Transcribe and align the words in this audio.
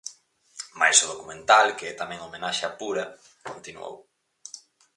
Mais 0.79 0.97
o 1.03 1.09
documental, 1.13 1.67
que 1.77 1.85
é 1.91 1.93
tamén 2.01 2.21
homenaxe 2.25 2.63
a 2.65 2.71
Pura, 2.79 3.03
continuou. 3.49 3.95